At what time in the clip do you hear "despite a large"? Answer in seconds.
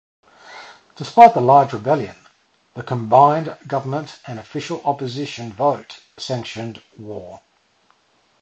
0.95-1.73